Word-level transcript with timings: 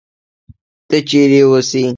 ته 0.87 0.97
چېرې 1.09 1.39
اوسې؟ 1.47 1.83